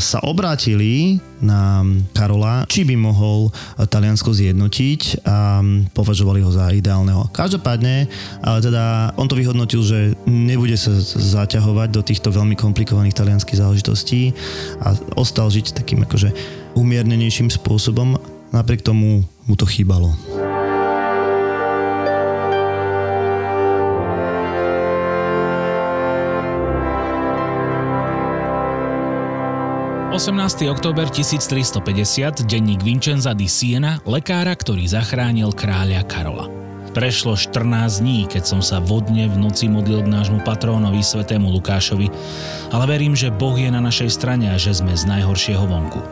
[0.00, 1.84] sa obrátili na
[2.16, 5.62] Karola, či by mohol Taliansko zjednotiť a
[5.94, 7.28] považovali ho za ideálneho.
[7.30, 8.08] Každopádne,
[8.42, 14.32] ale teda on to vyhodnotil, že nebude sa zaťahovať do týchto veľmi komplikovaných talianských záležitostí
[14.82, 16.32] a ostal žiť takým akože
[16.74, 18.18] umiernenejším spôsobom.
[18.50, 20.18] Napriek tomu mu to chýbalo.
[30.20, 30.68] 18.
[30.68, 36.44] október 1350, denník Vincenza di Siena, lekára, ktorý zachránil kráľa Karola.
[36.92, 42.12] Prešlo 14 dní, keď som sa vodne v noci modlil k nášmu patrónovi svetému Lukášovi,
[42.68, 46.04] ale verím, že Boh je na našej strane a že sme z najhoršieho vonku.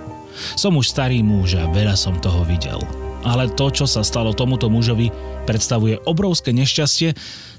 [0.57, 2.81] Som už starý muž a veľa som toho videl.
[3.29, 5.13] Ale to, čo sa stalo tomuto mužovi,
[5.45, 7.13] predstavuje obrovské nešťastie,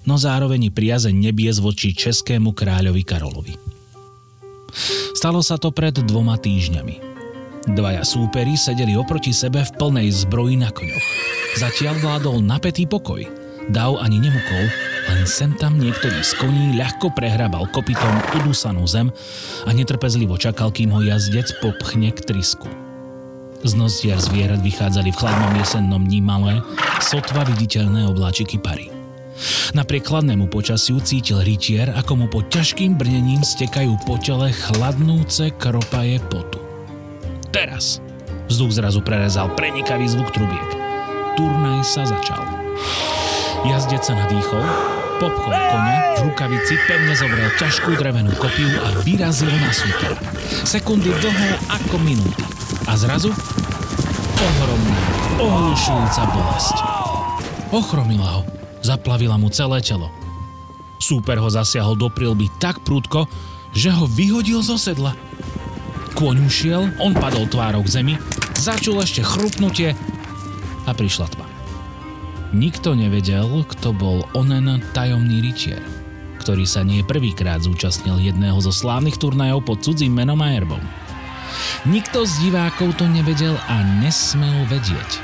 [0.09, 3.68] no zároveň priazeň nebies voči českému kráľovi Karolovi.
[5.17, 7.09] Stalo sa to pred dvoma týždňami.
[7.69, 11.07] Dvaja súperi sedeli oproti sebe v plnej zbroji na koňoch.
[11.59, 13.21] Zatiaľ vládol napätý pokoj.
[13.69, 14.65] Dav ani nemukol,
[15.13, 19.13] len sem tam niektorý z koní ľahko prehrabal kopytom udúsanú zem
[19.65, 22.65] a netrpezlivo čakal, kým ho jazdec popchne k trisku.
[23.61, 26.63] Z nostier zvierat vychádzali v chladnom jesennom dní malé,
[27.03, 28.98] sotva viditeľné obláčiky pary.
[29.71, 36.17] Napriek chladnému počasiu cítil rytier, ako mu pod ťažkým brnením stekajú po tele chladnúce kropaje
[36.27, 36.59] potu.
[37.49, 38.03] Teraz!
[38.49, 40.69] Vzduch zrazu prerezal prenikavý zvuk trubiek.
[41.37, 42.41] Turnaj sa začal.
[43.61, 44.63] Jazdec sa nadýchol,
[45.21, 50.17] popchol kone, v rukavici pevne zobrel ťažkú drevenú kopiu a vyrazil na súper.
[50.65, 52.41] Sekundy dlhé ako minúty.
[52.89, 53.29] A zrazu
[54.39, 54.99] ohromná,
[55.37, 56.77] ohlušujúca bolesť.
[57.69, 58.41] Ochromila ho,
[58.81, 60.11] zaplavila mu celé telo.
[60.99, 63.25] Súper ho zasiahol do prilby tak prúdko,
[63.71, 65.15] že ho vyhodil zo sedla.
[66.17, 68.13] Kôň ušiel, on padol tvárou k zemi,
[68.59, 69.95] začul ešte chrupnutie
[70.83, 71.47] a prišla tma.
[72.49, 75.79] Nikto nevedel, kto bol onen tajomný rytier,
[76.41, 80.81] ktorý sa nie prvýkrát zúčastnil jedného zo slávnych turnajov pod cudzím menom a herbom.
[81.85, 85.21] Nikto z divákov to nevedel a nesmel vedieť.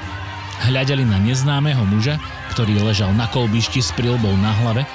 [0.70, 2.22] Hľadeli na neznámeho muža,
[2.56, 4.88] ktorý ležal na kolbišti s prilbou na hlave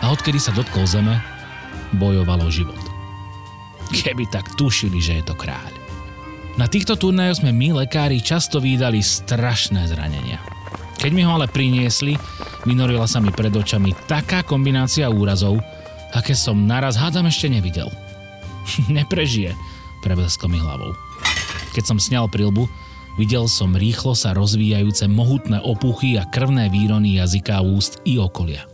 [0.00, 1.20] a odkedy sa dotkol zeme,
[1.92, 2.80] bojoval o život.
[3.92, 5.68] Keby tak tušili, že je to kráľ.
[6.56, 10.40] Na týchto turnajoch sme my, lekári, často výdali strašné zranenia.
[10.96, 12.16] Keď mi ho ale priniesli,
[12.64, 15.60] vynorila sa mi pred očami taká kombinácia úrazov,
[16.16, 17.92] aké som naraz hádam ešte nevidel.
[18.88, 19.52] Neprežije,
[20.00, 20.96] prebleskol mi hlavou.
[21.76, 22.64] Keď som sňal prilbu,
[23.16, 28.64] videl som rýchlo sa rozvíjajúce mohutné opuchy a krvné výrony jazyka, úst i okolia.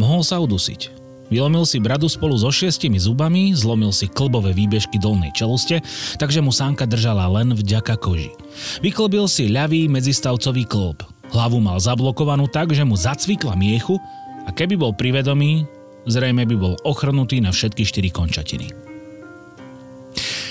[0.00, 0.96] Mohol sa udusiť.
[1.28, 5.84] Vylomil si bradu spolu so šiestimi zubami, zlomil si klbové výbežky dolnej čeloste,
[6.16, 8.32] takže mu sánka držala len vďaka koži.
[8.80, 14.00] Vyklbil si ľavý medzistavcový klb, Hlavu mal zablokovanú tak, že mu zacvikla miechu
[14.48, 15.68] a keby bol privedomý,
[16.08, 18.87] zrejme by bol ochrnutý na všetky štyri končatiny.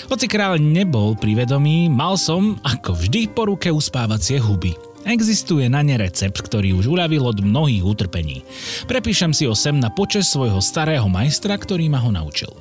[0.08, 4.72] Hoci kráľ nebol privedomý, mal som, ako vždy, po ruke uspávacie huby.
[5.04, 8.40] Existuje na ne recept, ktorý už uľavil od mnohých utrpení.
[8.88, 12.52] Prepíšem si ho sem na počas svojho starého majstra, ktorý ma ho naučil.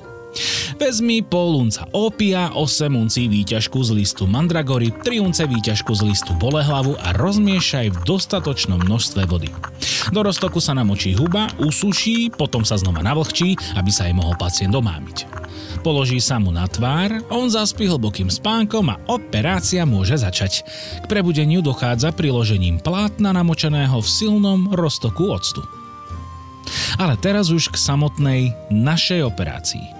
[0.77, 6.31] Vezmi pol unca opia, 8 uncí výťažku z listu mandragory, 3 unce výťažku z listu
[6.37, 9.49] bolehlavu a rozmiešaj v dostatočnom množstve vody.
[10.13, 14.71] Do roztoku sa namočí huba, usuší, potom sa znova navlhčí, aby sa jej mohol pacient
[14.71, 15.27] domámiť.
[15.81, 20.63] Položí sa mu na tvár, on zaspí hlbokým spánkom a operácia môže začať.
[21.03, 25.65] K prebudeniu dochádza priložením plátna namočeného v silnom roztoku octu.
[26.99, 29.96] Ale teraz už k samotnej našej operácii.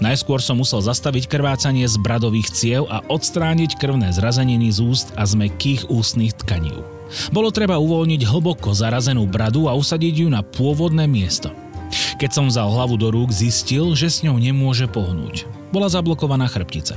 [0.00, 5.28] Najskôr som musel zastaviť krvácanie z bradových ciev a odstrániť krvné zrazeniny z úst a
[5.28, 6.72] z mekých ústnych tkaní.
[7.28, 11.52] Bolo treba uvoľniť hlboko zarazenú bradu a usadiť ju na pôvodné miesto.
[12.16, 15.44] Keď som vzal hlavu do rúk, zistil, že s ňou nemôže pohnúť.
[15.68, 16.96] Bola zablokovaná chrbtica.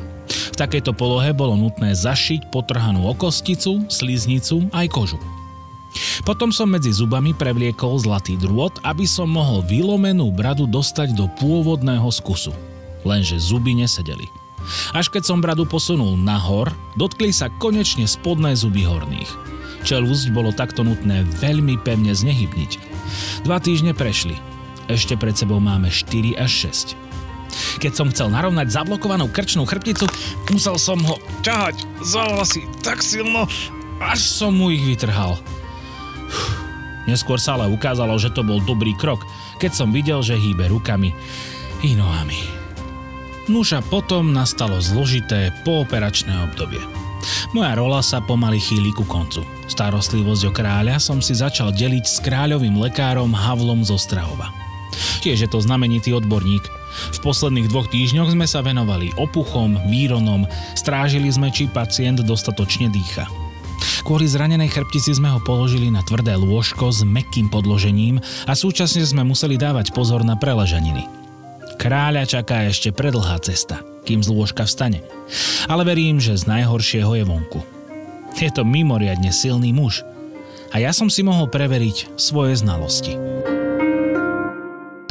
[0.54, 5.20] V takejto polohe bolo nutné zašiť potrhanú okosticu, sliznicu aj kožu.
[6.24, 12.08] Potom som medzi zubami prevliekol zlatý drôt, aby som mohol vylomenú bradu dostať do pôvodného
[12.08, 12.56] skusu
[13.04, 14.32] lenže zuby nesedeli.
[14.96, 19.28] Až keď som bradu posunul nahor, dotkli sa konečne spodné zuby horných.
[19.84, 22.72] Čelúsť bolo takto nutné veľmi pevne znehybniť.
[23.44, 24.40] Dva týždne prešli.
[24.88, 27.84] Ešte pred sebou máme 4 až 6.
[27.84, 30.08] Keď som chcel narovnať zablokovanú krčnú chrbticu,
[30.50, 33.46] musel som ho ťahať za vlasy tak silno,
[34.00, 35.38] až som mu ich vytrhal.
[37.04, 39.28] Neskôr sa ale ukázalo, že to bol dobrý krok,
[39.60, 41.12] keď som videl, že hýbe rukami
[41.84, 42.63] i nohami.
[43.52, 46.80] Nuž a potom nastalo zložité pooperačné obdobie.
[47.52, 49.44] Moja rola sa pomaly chýli ku koncu.
[49.68, 54.48] Starostlivosť o kráľa som si začal deliť s kráľovým lekárom Havlom zo Strahova.
[55.20, 56.64] Tiež je to znamenitý odborník.
[57.16, 63.28] V posledných dvoch týždňoch sme sa venovali opuchom, výronom, strážili sme, či pacient dostatočne dýcha.
[64.04, 69.24] Kvôli zranenej chrbtici sme ho položili na tvrdé lôžko s mekým podložením a súčasne sme
[69.24, 71.23] museli dávať pozor na preležaniny.
[71.80, 74.30] Kráľa čaká ešte predlhá cesta, kým z
[74.68, 75.00] vstane.
[75.68, 77.62] Ale verím, že z najhoršieho je vonku.
[78.38, 80.04] Je to mimoriadne silný muž.
[80.74, 83.14] A ja som si mohol preveriť svoje znalosti.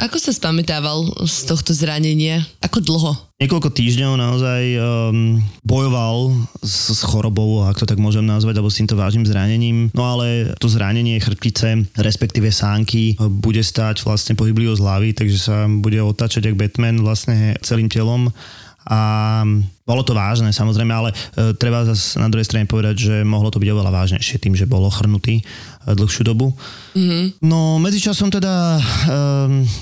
[0.03, 2.43] Ako sa spamätával z tohto zranenia?
[2.59, 3.15] Ako dlho?
[3.39, 8.83] Niekoľko týždňov naozaj um, bojoval s, s chorobou, ak to tak môžem nazvať, alebo s
[8.83, 9.95] týmto vážnym zranením.
[9.95, 16.03] No ale to zranenie chrbtice, respektíve sánky, bude stať vlastne pohyblivosť hlavy, takže sa bude
[16.03, 18.35] otáčať jak Batman vlastne celým telom
[18.83, 19.47] A
[19.83, 23.59] bolo to vážne samozrejme, ale e, treba zase na druhej strane povedať, že mohlo to
[23.59, 25.45] byť oveľa vážnejšie tým, že bol ochrnutý e,
[25.91, 26.55] dlhšiu dobu.
[26.95, 27.43] Mm-hmm.
[27.43, 28.81] No medzičasom teda e,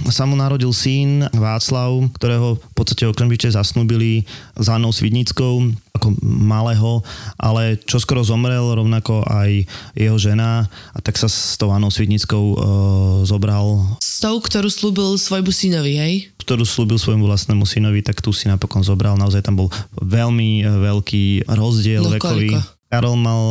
[0.08, 4.24] sa mu narodil syn Václav, ktorého v podstate okamžite zasnúbili
[4.56, 5.68] za Annou Svidnickou
[6.00, 7.04] ako malého,
[7.36, 10.64] ale čoskoro zomrel rovnako aj jeho žena
[10.96, 12.56] a tak sa s tou Annou Svidnickou e,
[13.28, 13.84] zobral.
[14.00, 16.14] S tou, ktorú slúbil svojmu synovi, hej?
[16.50, 19.14] ktorú slúbil svojmu vlastnému synovi, tak tu si napokon zobral.
[19.14, 22.55] Naozaj tam bol veľmi e, veľký rozdiel No, vekový.
[22.55, 22.79] koľko?
[22.90, 23.42] Karol mal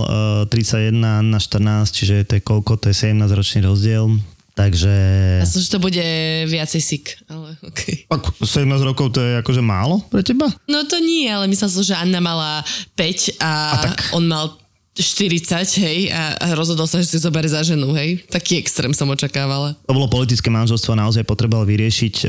[0.43, 2.75] uh, 31, Anna 14, čiže to je koľko?
[2.75, 4.19] To je 17 ročný rozdiel.
[4.51, 4.91] Takže...
[5.39, 6.03] Ja som, že to bude
[6.43, 8.03] viacej sik, ale okej.
[8.11, 10.51] Ak 17 rokov to je akože málo pre teba?
[10.67, 12.59] No to nie, ale myslel som, že Anna mala
[12.99, 14.11] 5 a, A tak.
[14.11, 14.59] on mal
[14.99, 18.19] 40, hej, a, rozhodol sa, že si zoberie za ženu, hej.
[18.27, 19.79] Taký extrém som očakávala.
[19.87, 22.25] To bolo politické manželstvo, naozaj potreboval vyriešiť e,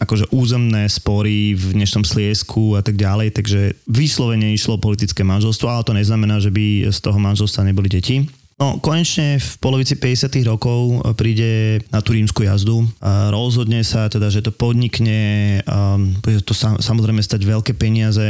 [0.00, 5.84] akože územné spory v dnešnom Sliesku a tak ďalej, takže vyslovene išlo politické manželstvo, ale
[5.84, 8.24] to neznamená, že by z toho manželstva neboli deti.
[8.56, 10.32] No, konečne v polovici 50.
[10.48, 12.88] rokov príde na tú rímsku jazdu.
[13.04, 18.24] A rozhodne sa teda, že to podnikne, a bude to sa, samozrejme stať veľké peniaze.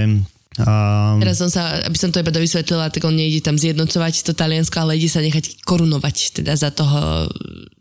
[0.62, 4.32] A, Teraz som sa, aby som to iba dovysvetlila, tak on nejde tam zjednocovať to
[4.32, 7.28] Taliansko, ale ide sa nechať korunovať teda za toho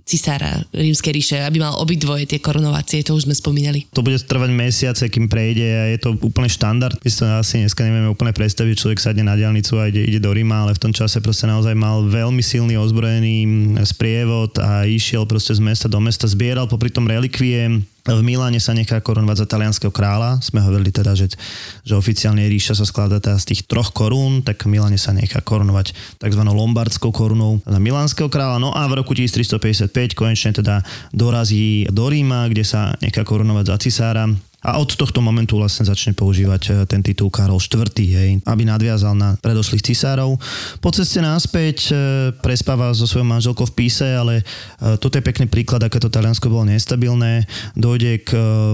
[0.06, 3.90] cisára rímskej ríše, aby mal obidvoje tie korunovacie, to už sme spomínali.
[3.90, 6.94] to bude trvať mesiace, kým prejde a je to úplne štandard.
[7.02, 10.22] My si to asi dneska nevieme úplne predstaviť, človek sadne na diálnicu a ide, ide
[10.22, 13.50] do Ríma, ale v tom čase proste naozaj mal veľmi silný ozbrojený
[13.82, 18.78] sprievod a išiel proste z mesta do mesta, zbieral popri tom relikvie, v Miláne sa
[18.78, 20.38] nechá korunovať za talianského kráľa.
[20.46, 21.34] Sme hovorili teda, že,
[21.82, 25.42] že oficiálne ríša sa skladá teda z tých troch korún, tak v Miláne sa nechá
[25.42, 26.42] korunovať tzv.
[26.46, 28.62] lombardskou korunou za milánskeho kráľa.
[28.62, 33.78] No a v roku 1355 konečne teda dorazí do Ríma, kde sa nechá korunovať za
[33.82, 34.30] cisára.
[34.66, 39.14] A od tohto momentu vlastne začne používať e, ten titul Karol IV, hej, aby nadviazal
[39.14, 40.42] na predošlých cisárov.
[40.82, 41.94] Po ceste náspäť e,
[42.42, 46.50] prespáva so svojou manželkou v Píse, ale e, toto je pekný príklad, aké to Taliansko
[46.50, 47.46] bolo nestabilné.
[47.78, 48.30] Dojde k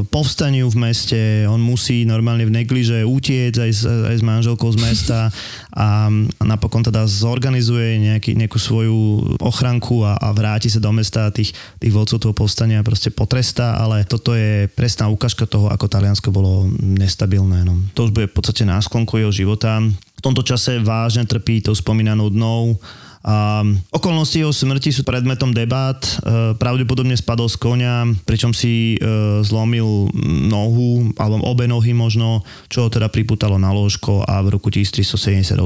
[0.08, 1.20] povstaniu v meste,
[1.52, 5.28] on musí normálne v negliže utiec aj s, aj s manželkou z mesta
[5.76, 6.08] a
[6.40, 8.98] napokon teda zorganizuje nejaký, nejakú svoju
[9.44, 14.08] ochranku a, a vráti sa do mesta tých, tých vodcov toho povstania proste potrestá, ale
[14.08, 17.66] toto je presná ukážka toho, ako Taliansko bolo nestabilné.
[17.66, 17.82] No.
[17.98, 19.82] To už bude v podstate na sklonku jeho života.
[19.82, 22.78] V tomto čase vážne trpí tou spomínanou dnou
[23.22, 23.62] a
[23.94, 26.02] okolnosti jeho smrti sú predmetom debát.
[26.02, 29.06] E, pravdepodobne spadol z konia, pričom si e,
[29.46, 30.10] zlomil
[30.50, 35.54] nohu, alebo obe nohy možno, čo ho teda priputalo na lôžko a v roku 1378
[35.54, 35.62] e,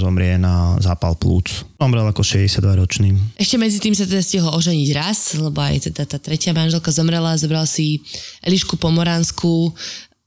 [0.00, 1.68] zomrie na zápal plúc.
[1.76, 3.36] Zomrel ako 62-ročný.
[3.36, 7.36] Ešte medzi tým sa teda stihol oženiť raz, lebo aj teda tá tretia manželka zomrela,
[7.36, 8.00] zobral si
[8.40, 9.68] Elišku Pomoránsku,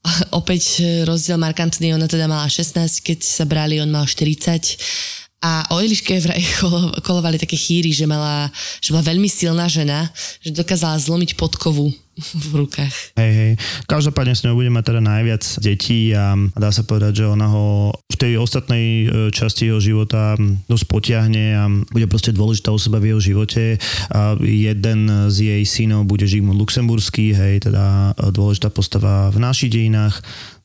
[0.38, 5.23] opäť rozdiel markantný, ona teda mala 16, keď sa brali, on mal 40.
[5.44, 8.48] A o Eliške vraj kolo- kolovali také chýry, že, mala,
[8.80, 10.08] že bola veľmi silná žena,
[10.40, 11.92] že dokázala zlomiť podkovu
[12.50, 12.94] v rukách.
[13.18, 13.52] Hej, hej.
[13.84, 18.16] Každopádne s ňou bude teda najviac detí a dá sa povedať, že ona ho v
[18.16, 20.38] tej ostatnej e, časti jeho života
[20.70, 23.82] dosť potiahne a bude proste dôležitá osoba v jeho živote.
[24.14, 29.74] A jeden z jej synov bude Žigmund Luxemburský, hej, teda e, dôležitá postava v našich
[29.74, 30.22] dejinách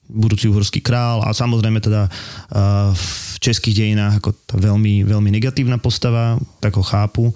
[0.09, 3.07] budúci uhorský král a samozrejme teda uh, v
[3.39, 7.29] českých dejinách ako tá veľmi, veľmi negatívna postava, tak ho chápu.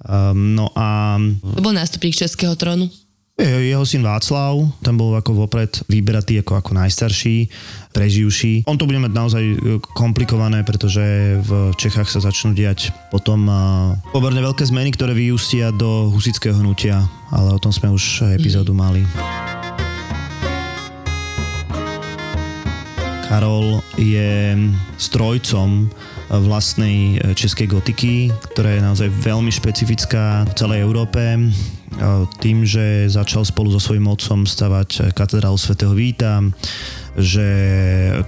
[0.00, 1.16] Um, no a
[1.56, 2.88] To bol nástupník českého trónu.
[3.40, 4.52] je- jeho syn Václav,
[4.84, 7.48] tam bol ako vopred vyberatý ako, ako najstarší,
[7.92, 8.68] preživší.
[8.68, 9.56] On to bude mať naozaj e,
[9.96, 11.00] komplikované, pretože
[11.40, 17.00] v Čechách sa začnú diať potom uh, pomerne veľké zmeny, ktoré vyústia do husického hnutia,
[17.32, 19.08] ale o tom sme už epizódu mali.
[23.30, 24.58] Karol je
[24.98, 25.86] strojcom
[26.34, 31.38] vlastnej českej gotiky, ktorá je naozaj veľmi špecifická v celej Európe.
[31.90, 36.40] E, Tým, že začal spolu so svojím otcom stavať katedrálu svätého Víta,
[37.18, 37.48] že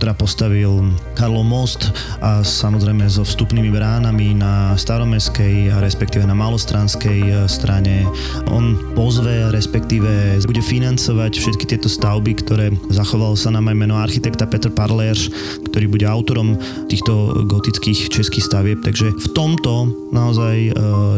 [0.03, 7.21] teda postavil Karlov most a samozrejme so vstupnými bránami na staromeskej a respektíve na malostranskej
[7.23, 8.03] e, strane.
[8.51, 14.45] On pozve, respektíve bude financovať všetky tieto stavby, ktoré zachoval sa nám aj meno architekta
[14.51, 15.31] Petr Parlerš,
[15.71, 16.59] ktorý bude autorom
[16.91, 18.79] týchto gotických českých stavieb.
[18.83, 20.73] Takže v tomto naozaj e,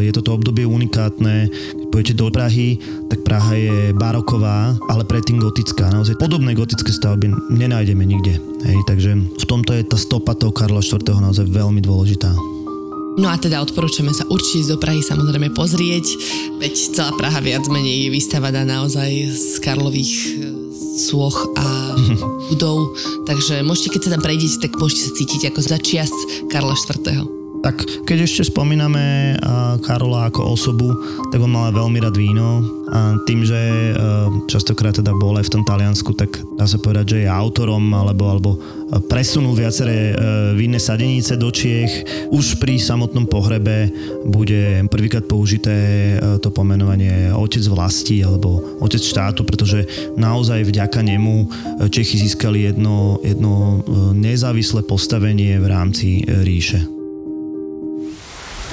[0.05, 1.49] je toto obdobie unikátne.
[1.95, 2.75] Pôjdete do Prahy,
[3.07, 5.95] tak Praha je baroková, ale predtým gotická.
[5.95, 8.35] Naozaj podobné gotické stavby nenájdeme nikde.
[8.67, 11.07] Hej, takže v tomto je tá stopa toho Karla IV.
[11.07, 12.35] naozaj veľmi dôležitá.
[13.15, 16.03] No a teda odporúčame sa určite ísť do Prahy samozrejme pozrieť,
[16.59, 20.43] veď celá Praha viac menej je vystavaná naozaj z Karlových,
[20.75, 21.95] z sôch a
[22.51, 22.91] budov,
[23.23, 26.11] takže môžete, keď sa tam prejdete, tak môžete sa cítiť ako začias
[26.51, 27.44] Karla IV.
[27.65, 29.41] Tak keď ešte spomíname
[29.81, 30.93] Karola ako osobu,
[31.33, 32.61] tak on mal veľmi rád víno
[32.93, 33.57] a tým, že
[34.45, 38.29] častokrát teda bol aj v tom Taliansku, tak dá sa povedať, že je autorom alebo,
[38.29, 38.51] alebo
[39.09, 40.13] presunul viaceré
[40.53, 42.05] vinné sadenice do Čiech.
[42.29, 43.89] Už pri samotnom pohrebe
[44.29, 49.89] bude prvýkrát použité to pomenovanie otec vlasti alebo otec štátu, pretože
[50.21, 51.49] naozaj vďaka nemu
[51.89, 53.81] Čechy získali jedno, jedno
[54.13, 56.94] nezávislé postavenie v rámci ríše.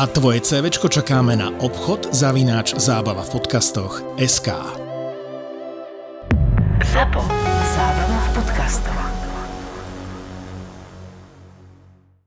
[0.00, 4.48] a tvoje CVčko čakáme na obchod zavináč zábava v podcastoch SK.
[6.88, 7.20] Zapo.
[7.76, 9.19] Zábrná v podcastovách.